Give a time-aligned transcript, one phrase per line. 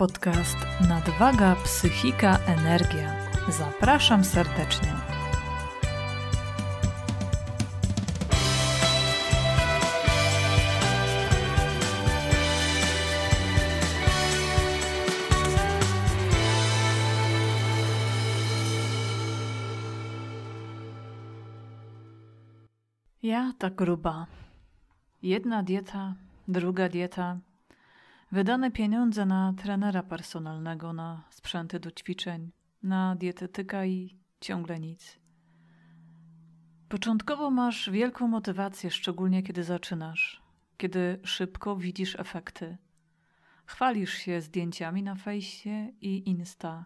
[0.00, 0.56] Podcast
[0.88, 3.12] Nadwaga, Psychika, Energia.
[3.48, 4.88] Zapraszam serdecznie.
[23.22, 24.26] Ja tak gruba.
[25.22, 26.14] Jedna dieta,
[26.48, 27.38] druga dieta,
[28.32, 32.50] Wydane pieniądze na trenera personalnego, na sprzęty do ćwiczeń,
[32.82, 35.18] na dietetyka i ciągle nic.
[36.88, 40.42] Początkowo masz wielką motywację, szczególnie kiedy zaczynasz,
[40.76, 42.76] kiedy szybko widzisz efekty.
[43.66, 46.84] Chwalisz się zdjęciami na fejsie i Insta.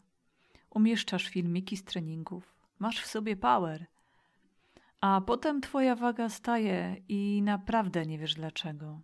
[0.70, 2.54] Umieszczasz filmiki z treningów.
[2.78, 3.86] Masz w sobie power.
[5.00, 9.00] A potem twoja waga staje i naprawdę nie wiesz dlaczego.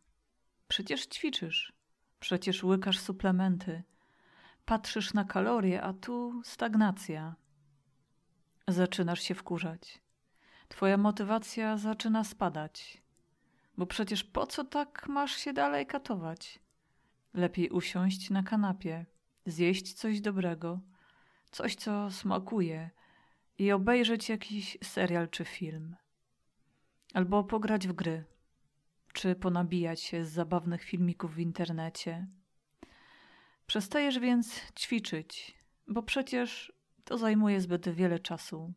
[0.69, 1.80] Przecież ćwiczysz.
[2.21, 3.83] Przecież łykasz suplementy.
[4.65, 7.35] Patrzysz na kalorie, a tu stagnacja.
[8.69, 10.01] Zaczynasz się wkurzać.
[10.69, 13.03] Twoja motywacja zaczyna spadać.
[13.77, 16.61] Bo przecież po co tak masz się dalej katować?
[17.35, 19.07] Lepiej usiąść na kanapie,
[19.47, 20.81] zjeść coś dobrego,
[21.51, 22.91] coś co smakuje
[23.59, 25.97] i obejrzeć jakiś serial czy film.
[27.15, 28.25] Albo pograć w gry
[29.21, 32.27] czy ponabijać się z zabawnych filmików w internecie.
[33.67, 36.73] Przestajesz więc ćwiczyć, bo przecież
[37.05, 38.73] to zajmuje zbyt wiele czasu.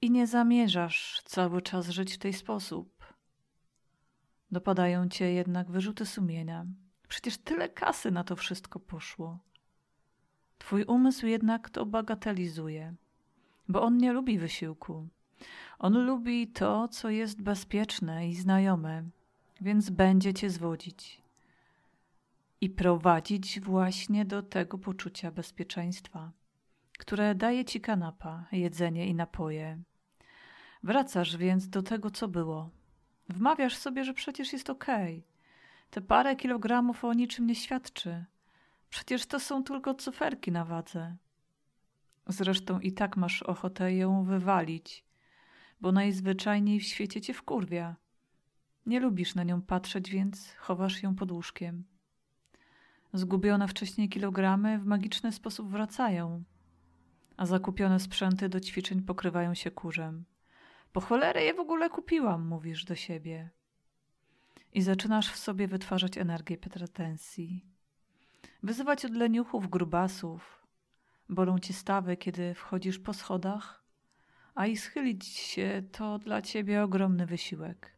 [0.00, 3.14] I nie zamierzasz cały czas żyć w ten sposób.
[4.50, 6.66] Dopadają cię jednak wyrzuty sumienia.
[7.08, 9.38] Przecież tyle kasy na to wszystko poszło.
[10.58, 12.94] Twój umysł jednak to bagatelizuje,
[13.68, 15.08] bo on nie lubi wysiłku.
[15.78, 19.02] On lubi to, co jest bezpieczne i znajome,
[19.60, 21.22] więc będzie cię zwodzić
[22.60, 26.30] i prowadzić właśnie do tego poczucia bezpieczeństwa,
[26.98, 29.78] które daje ci kanapa, jedzenie i napoje.
[30.82, 32.70] Wracasz więc do tego, co było.
[33.28, 35.18] Wmawiasz sobie, że przecież jest okej.
[35.18, 35.36] Okay.
[35.90, 38.24] Te parę kilogramów o niczym nie świadczy.
[38.90, 41.16] Przecież to są tylko cuferki na wadze.
[42.26, 45.04] Zresztą i tak masz ochotę ją wywalić,
[45.86, 47.96] bo najzwyczajniej w świecie cię wkurwia.
[48.86, 51.84] Nie lubisz na nią patrzeć, więc chowasz ją pod łóżkiem.
[53.12, 56.44] Zgubione wcześniej kilogramy w magiczny sposób wracają,
[57.36, 60.24] a zakupione sprzęty do ćwiczeń pokrywają się kurzem.
[60.92, 63.50] Po cholerę je w ogóle kupiłam, mówisz do siebie.
[64.72, 67.64] I zaczynasz w sobie wytwarzać energię pretensji.
[68.62, 70.66] Wyzywać od leniuchów, grubasów.
[71.28, 73.85] Bolą ci stawy, kiedy wchodzisz po schodach,
[74.56, 77.96] a i schylić się to dla ciebie ogromny wysiłek.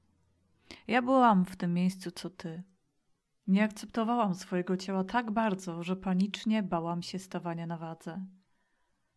[0.89, 2.63] Ja byłam w tym miejscu co ty.
[3.47, 8.27] Nie akceptowałam swojego ciała tak bardzo, że panicznie bałam się stawania na wadze.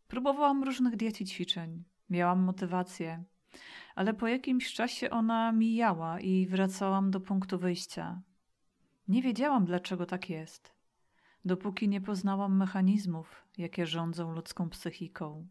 [0.08, 3.24] Próbowałam różnych diet i ćwiczeń, miałam motywację,
[3.96, 8.22] ale po jakimś czasie ona mijała i wracałam do punktu wyjścia.
[9.08, 10.74] Nie wiedziałam, dlaczego tak jest,
[11.46, 15.48] dopóki nie poznałam mechanizmów, jakie rządzą ludzką psychiką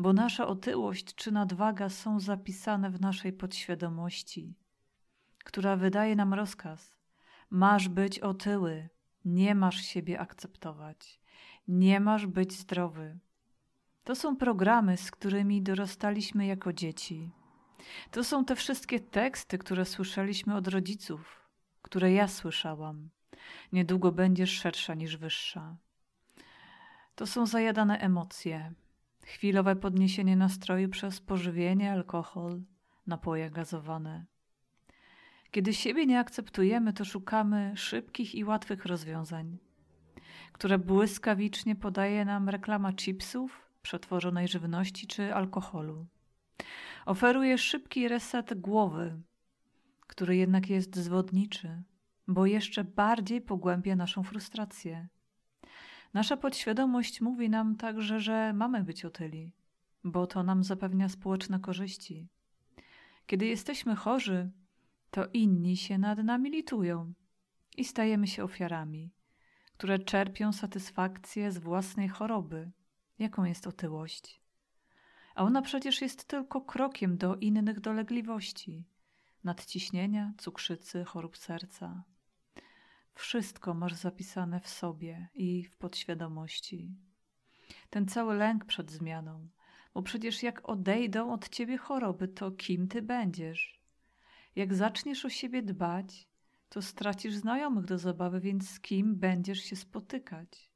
[0.00, 4.54] bo nasza otyłość czy nadwaga są zapisane w naszej podświadomości,
[5.44, 6.96] która wydaje nam rozkaz:
[7.50, 8.88] masz być otyły,
[9.24, 11.20] nie masz siebie akceptować,
[11.68, 13.18] nie masz być zdrowy.
[14.04, 17.30] To są programy, z którymi dorastaliśmy jako dzieci.
[18.10, 21.48] To są te wszystkie teksty, które słyszeliśmy od rodziców,
[21.82, 23.10] które ja słyszałam.
[23.72, 25.76] Niedługo będziesz szersza niż wyższa.
[27.14, 28.72] To są zajadane emocje,
[29.30, 32.62] chwilowe podniesienie nastroju przez pożywienie, alkohol,
[33.06, 34.26] napoje gazowane.
[35.50, 39.58] Kiedy siebie nie akceptujemy, to szukamy szybkich i łatwych rozwiązań,
[40.52, 46.06] które błyskawicznie podaje nam reklama chipsów, przetworzonej żywności czy alkoholu.
[47.06, 49.20] Oferuje szybki reset głowy,
[50.06, 51.82] który jednak jest zwodniczy,
[52.28, 55.08] bo jeszcze bardziej pogłębia naszą frustrację.
[56.14, 59.52] Nasza podświadomość mówi nam także, że mamy być otyli,
[60.04, 62.28] bo to nam zapewnia społeczne korzyści.
[63.26, 64.50] Kiedy jesteśmy chorzy,
[65.10, 67.12] to inni się nad nami litują
[67.76, 69.10] i stajemy się ofiarami,
[69.72, 72.70] które czerpią satysfakcję z własnej choroby,
[73.18, 74.40] jaką jest otyłość.
[75.34, 78.84] A ona przecież jest tylko krokiem do innych dolegliwości
[79.44, 82.04] nadciśnienia, cukrzycy, chorób serca.
[83.14, 86.94] Wszystko masz zapisane w sobie i w podświadomości.
[87.90, 89.48] Ten cały lęk przed zmianą,
[89.94, 93.80] bo przecież jak odejdą od ciebie choroby, to kim ty będziesz?
[94.56, 96.28] Jak zaczniesz o siebie dbać,
[96.68, 100.70] to stracisz znajomych do zabawy, więc z kim będziesz się spotykać?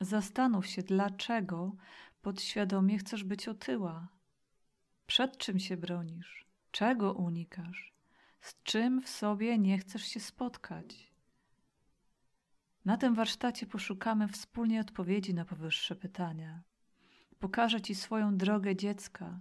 [0.00, 1.76] Zastanów się, dlaczego
[2.22, 4.08] podświadomie chcesz być otyła.
[5.06, 6.46] Przed czym się bronisz?
[6.70, 7.94] Czego unikasz?
[8.40, 11.09] Z czym w sobie nie chcesz się spotkać?
[12.84, 16.62] Na tym warsztacie poszukamy wspólnie odpowiedzi na powyższe pytania.
[17.38, 19.40] Pokażę Ci swoją drogę dziecka,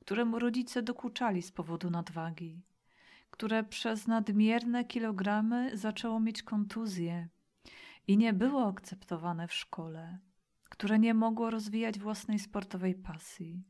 [0.00, 2.62] któremu rodzice dokuczali z powodu nadwagi,
[3.30, 7.28] które przez nadmierne kilogramy zaczęło mieć kontuzję
[8.06, 10.18] i nie było akceptowane w szkole,
[10.68, 13.62] które nie mogło rozwijać własnej sportowej pasji.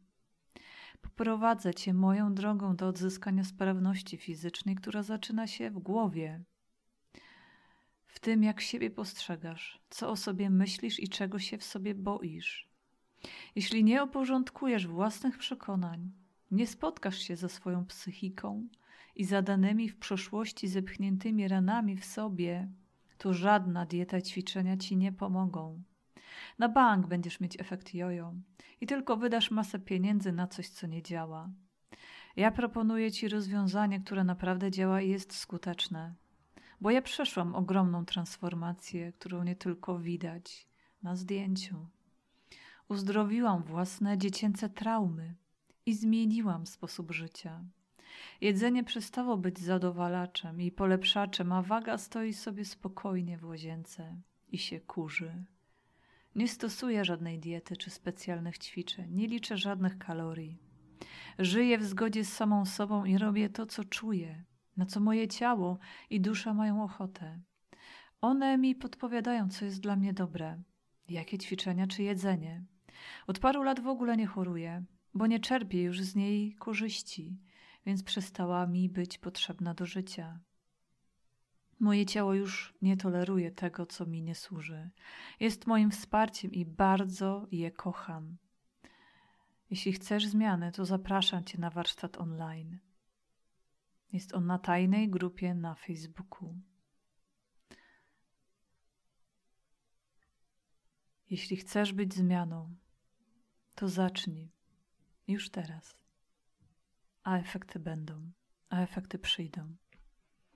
[1.00, 6.44] Poprowadzę Cię moją drogą do odzyskania sprawności fizycznej, która zaczyna się w głowie.
[8.14, 12.68] W tym, jak siebie postrzegasz, co o sobie myślisz i czego się w sobie boisz.
[13.54, 16.10] Jeśli nie uporządkujesz własnych przekonań,
[16.50, 18.68] nie spotkasz się ze swoją psychiką
[19.16, 22.68] i zadanymi w przeszłości zepchniętymi ranami w sobie,
[23.18, 25.82] to żadna dieta ćwiczenia ci nie pomogą.
[26.58, 28.34] Na bank będziesz mieć efekt jojo
[28.80, 31.50] i tylko wydasz masę pieniędzy na coś, co nie działa.
[32.36, 36.14] Ja proponuję ci rozwiązanie, które naprawdę działa i jest skuteczne,
[36.80, 40.68] bo ja przeszłam ogromną transformację, którą nie tylko widać
[41.02, 41.86] na zdjęciu.
[42.88, 45.34] Uzdrowiłam własne dziecięce traumy
[45.86, 47.64] i zmieniłam sposób życia.
[48.40, 54.16] Jedzenie przestało być zadowalaczem i polepszaczem, a waga stoi sobie spokojnie w łazience
[54.48, 55.44] i się kurzy.
[56.34, 60.58] Nie stosuję żadnej diety czy specjalnych ćwiczeń, nie liczę żadnych kalorii.
[61.38, 64.44] Żyję w zgodzie z samą sobą i robię to, co czuję,
[64.76, 65.78] na co moje ciało
[66.10, 67.40] i dusza mają ochotę.
[68.20, 70.62] One mi podpowiadają, co jest dla mnie dobre,
[71.08, 72.64] jakie ćwiczenia czy jedzenie.
[73.26, 74.84] Od paru lat w ogóle nie choruję,
[75.14, 77.38] bo nie czerpię już z niej korzyści,
[77.86, 80.40] więc przestała mi być potrzebna do życia.
[81.80, 84.90] Moje ciało już nie toleruje tego, co mi nie służy.
[85.40, 88.36] Jest moim wsparciem i bardzo je kocham.
[89.70, 92.78] Jeśli chcesz zmiany, to zapraszam Cię na warsztat online.
[94.12, 96.60] Jest on na tajnej grupie na Facebooku.
[101.30, 102.76] Jeśli chcesz być zmianą,
[103.74, 104.52] to zacznij
[105.28, 105.96] już teraz.
[107.22, 108.30] A efekty będą,
[108.68, 109.76] a efekty przyjdą.